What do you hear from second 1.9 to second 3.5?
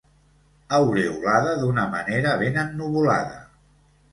manera ben ennuvolada.